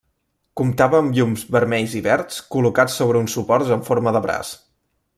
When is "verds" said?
2.07-2.39